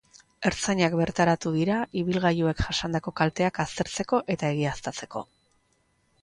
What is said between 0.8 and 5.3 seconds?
bertaratu dira, ibilgailuek jasandako kalteak aztertzeko eta egiaztatzeko.